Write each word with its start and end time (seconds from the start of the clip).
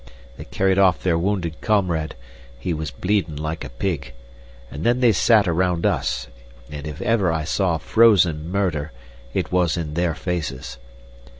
They 0.35 0.45
carried 0.45 0.79
off 0.79 1.03
their 1.03 1.15
wounded 1.15 1.61
comrade 1.61 2.15
he 2.57 2.73
was 2.73 2.89
bleedin' 2.89 3.35
like 3.35 3.63
a 3.63 3.69
pig 3.69 4.13
and 4.71 4.83
then 4.83 4.99
they 4.99 5.11
sat 5.11 5.47
around 5.47 5.85
us, 5.85 6.25
and 6.71 6.87
if 6.87 7.03
ever 7.03 7.31
I 7.31 7.43
saw 7.43 7.77
frozen 7.77 8.49
murder 8.49 8.93
it 9.35 9.51
was 9.51 9.77
in 9.77 9.93
their 9.93 10.15
faces. 10.15 10.79